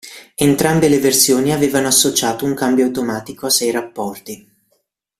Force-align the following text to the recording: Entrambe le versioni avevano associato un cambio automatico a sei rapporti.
Entrambe 0.33 0.87
le 0.89 0.97
versioni 0.97 1.51
avevano 1.53 1.85
associato 1.85 2.43
un 2.43 2.55
cambio 2.55 2.85
automatico 2.85 3.45
a 3.45 3.51
sei 3.51 3.69
rapporti. 3.69 4.51